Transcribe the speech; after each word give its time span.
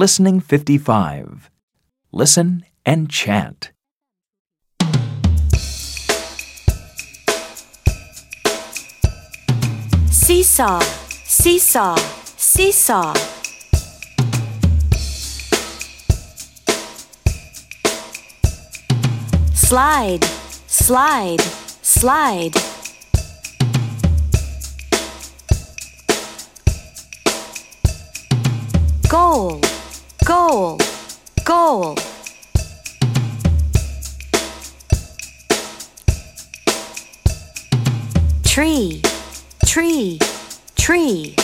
Listening 0.00 0.38
55. 0.38 1.50
Listen 2.12 2.64
and 2.86 3.10
chant. 3.10 3.72
Seesaw, 10.08 10.78
seesaw, 11.24 11.96
seesaw. 12.36 13.12
Slide, 19.52 20.24
slide, 20.68 21.40
slide. 21.82 22.54
Goal, 29.08 29.60
goal, 30.28 30.76
goal. 31.42 31.96
Tree, 38.44 39.00
tree, 39.64 40.18
tree. 40.76 41.34